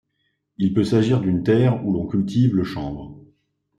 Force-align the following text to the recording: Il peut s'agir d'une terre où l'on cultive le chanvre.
Il 0.57 0.73
peut 0.73 0.83
s'agir 0.83 1.21
d'une 1.21 1.43
terre 1.43 1.85
où 1.85 1.93
l'on 1.93 2.07
cultive 2.07 2.55
le 2.55 2.63
chanvre. 2.63 3.19